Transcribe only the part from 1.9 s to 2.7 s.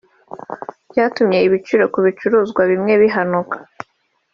ku bicuruzwa